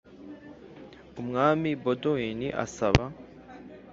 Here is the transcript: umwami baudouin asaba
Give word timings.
umwami 1.21 1.69
baudouin 1.83 2.39
asaba 2.65 3.05